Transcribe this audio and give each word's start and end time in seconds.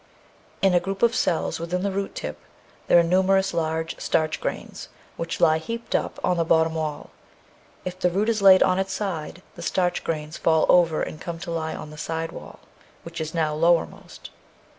In 0.63 0.73
a 0.73 0.79
group 0.79 1.03
of 1.03 1.13
cells 1.13 1.59
within 1.59 1.83
the 1.83 1.91
root 1.91 2.15
tip 2.15 2.39
there 2.87 2.97
are 2.97 3.03
numerous 3.03 3.53
large 3.53 3.99
starch 3.99 4.41
grains 4.41 4.89
which 5.15 5.39
lie 5.39 5.59
heaped 5.59 5.93
up 5.93 6.19
on 6.23 6.37
the 6.37 6.43
bottom 6.43 6.73
wall. 6.73 7.11
If 7.85 7.99
the 7.99 8.09
root 8.09 8.27
is 8.27 8.41
laid 8.41 8.63
on 8.63 8.79
its 8.79 8.93
side 8.93 9.43
the 9.53 9.61
starch 9.61 10.03
grains 10.03 10.37
fall 10.37 10.65
over 10.69 11.03
and 11.03 11.21
come 11.21 11.37
to 11.41 11.51
lie 11.51 11.75
on 11.75 11.91
the 11.91 11.99
side 11.99 12.31
wall, 12.31 12.61
which 13.03 13.21
is 13.21 13.35
now 13.35 13.53
lowermost. 13.53 14.31